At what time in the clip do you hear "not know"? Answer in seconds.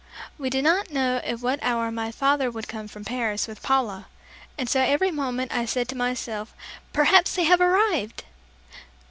0.63-1.17